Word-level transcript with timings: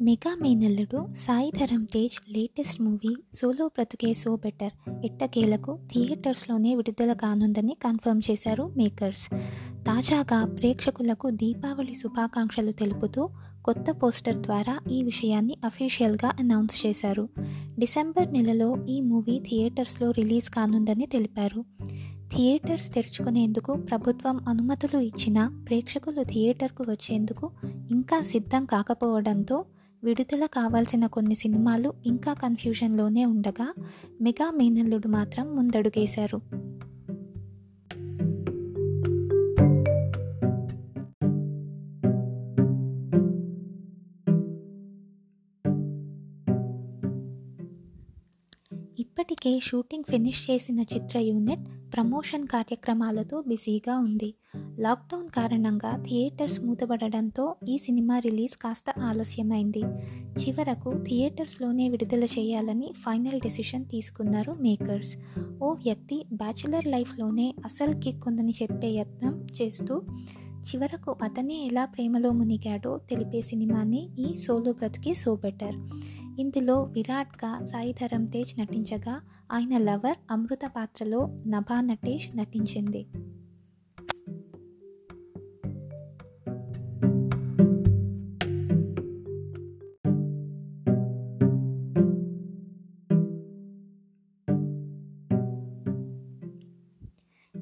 Mega 0.00 0.36
మేనల్లుడు 0.42 1.06
Sai 1.18 1.52
Dharam 1.60 1.86
Tej 1.86 2.38
latest 2.38 2.82
movie 2.82 3.16
solo 3.34 3.66
బ్రతుకే 3.66 4.14
so 4.14 4.36
better 4.36 4.72
ఎట్టకేలకు 5.04 5.78
థియేటర్స్లోనే 5.92 6.74
విడుదల 6.74 7.12
కానుందని 7.12 7.76
కన్ఫర్మ్ 7.84 8.20
చేశారు 8.30 8.72
మేకర్స్. 8.76 9.28
తాజాగా 9.86 10.44
ప్రేక్షకులకు 10.44 11.30
దీపావళి 11.30 11.94
శుభాకాంక్షలు 11.94 12.72
తెలుపుతూ 12.72 13.28
కొత్త 13.64 13.90
పోస్టర్ 13.90 14.36
ద్వారా 14.36 14.80
ఈ 14.90 15.02
విషయాన్ని 15.02 15.56
అఫీషియల్గా 15.64 16.32
అనౌన్స్ 16.38 16.86
చేశారు. 16.86 17.28
డిసెంబర్ 17.78 18.32
నెలలో 18.32 18.86
ఈ 18.88 19.00
మూవీ 19.00 19.38
థియేటర్స్లో 19.38 20.10
రిలీజ్ 20.10 20.50
కానుందని 20.50 21.06
తెలిపారు. 21.06 21.64
థియేటర్స్ 22.34 22.94
తెరుచుకునేందుకు 22.94 23.72
ప్రభుత్వం 23.72 24.48
అనుమతులు 24.48 25.00
ఇచ్చినా 25.00 25.64
ప్రేక్షకులు 25.68 26.22
థియేటర్కు 26.22 26.82
వచ్చేందుకు 26.82 27.50
ఇంకా 27.90 28.20
సిద్ధం 28.20 28.64
కాకపోవడంతో 28.64 29.64
విడుదల 30.06 30.46
కావాల్సిన 30.46 31.06
కొన్ని 31.06 31.34
సినిమాలు 31.34 31.92
ఇంకా 32.06 32.32
కన్ఫ్యూషన్లోనే 32.32 33.24
ఉండగా 33.24 33.74
మెగా 34.20 34.50
మేనల్లుడు 34.50 35.08
మాత్రం 35.08 35.56
ముందడుగేశారు. 35.56 36.40
ఇప్పటికే 49.16 49.60
షూటింగ్ 49.60 50.04
ఫినిష్ 50.10 50.50
చేసిన 50.50 50.80
చిత్ర 50.80 51.18
యూనిట్ 51.18 51.92
ప్రమోషన్ 51.92 52.46
కార్యక్రమాలతో 52.46 53.42
బిజీగా 53.46 53.98
ఉంది. 53.98 54.34
లాక్డౌన్ 54.78 55.28
కారణంగా 55.28 56.02
థియేటర్స్ 56.02 56.60
మూతబడడంతో 56.60 57.54
ఈ 57.68 57.78
సినిమా 57.78 58.18
రిలీజ్ 58.18 58.56
కాస్త 58.56 58.84
ఆలస్యమైంది. 58.98 59.80
చివరకు 60.42 60.92
థియేటర్స్లోనే 61.02 61.88
విడుదల 61.88 62.24
చేయాలని 62.24 62.90
ఫైనల్ 62.96 63.40
డెసిషన్ 63.40 63.84
తీసుకున్నారు 63.84 64.52
మేకర్స్. 64.52 65.16
ఓ 65.62 65.72
వ్యక్తి 65.72 66.24
బ్యాచులర్ 66.32 66.86
లైఫ్లోనే 66.86 67.54
అసలు 67.64 68.00
కిక్ 68.00 68.28
ఉందని 68.28 68.52
చెప్పే 68.62 68.88
యత్నం 68.88 69.46
చేస్తూ 69.62 70.02
చివరకు 70.68 71.16
అతనే 71.22 71.66
ఎలా 71.66 71.84
ప్రేమలో 71.84 72.32
మునిగాడో 72.32 73.00
తెలిపే 73.10 73.40
సినిమాని 73.40 74.08
ఈ 74.18 74.34
సోలో 74.34 74.72
బ్రతుకే 74.72 75.14
సో 75.14 75.36
బెటర్. 75.36 75.76
ఇందులో 76.38 76.82
విరాట్గా 76.82 77.62
సాయి 77.62 77.92
ధరమ్ 77.92 78.28
తేజ్ 78.28 78.60
నటించగా 78.60 79.20
ఆయన 79.52 79.78
లవర్ 79.78 80.16
అమృత 80.30 80.58
పాత్రలో 80.76 81.28
నభా 81.46 81.80
నటేష్ 81.80 82.36
నటించింది. 82.36 83.06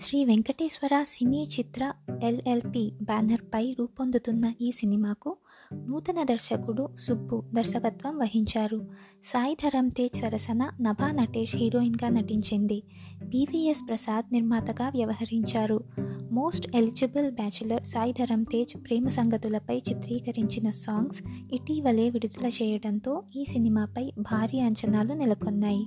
శ్రీ 0.00 0.24
వెంకటేశ్వర 0.24 1.02
సినీ 1.02 1.48
చిత్ర 1.58 1.92
ఎల్ఎల్పి 2.22 2.92
బ్యానర్పై 3.02 3.74
రూపొందుతున్న 3.78 4.52
ఈ 4.60 4.70
సినిమాకు 4.70 5.36
నూతన 5.74 6.22
దర్శకుడు 6.22 6.88
సుబ్బు 6.98 7.44
దర్శకత్వం 7.54 8.18
వహించారు. 8.18 8.86
సాయి 9.24 9.54
ధరమ్ 9.54 9.90
తేజ్ 9.90 10.16
సరసన 10.16 10.70
నభా 10.80 11.12
నటేష్ 11.12 11.56
హీరోయిన్గా 11.56 12.08
నటించింది. 12.08 12.82
బీవీఎస్ 13.24 13.88
ప్రసాద్ 13.88 14.32
నిర్మాతగా 14.32 14.88
వ్యవహరించారు. 14.88 15.84
Most 16.32 16.76
eligible 16.76 17.30
bachelor 17.30 17.84
Sai 17.84 18.12
Dharam 18.12 18.44
Tej 18.44 18.76
ప్రేమ 18.76 19.08
సంగతులపై 19.08 19.82
చిత్రీకరించిన 19.90 20.70
సాంగ్స్ 20.70 21.22
ఇటీవలే 21.52 22.10
విడుదల 22.10 22.48
చేయడంతో 22.48 23.22
ఈ 23.36 23.44
సినిమాపై 23.44 24.12
భారీ 24.18 24.60
అంచనాలు 24.60 25.12
నెలకొన్నాయి. 25.12 25.86